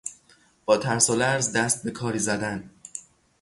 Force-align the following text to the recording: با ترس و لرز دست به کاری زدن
با 0.65 0.77
ترس 0.77 1.09
و 1.09 1.15
لرز 1.15 1.53
دست 1.53 1.83
به 1.83 1.91
کاری 1.91 2.19
زدن 2.19 2.69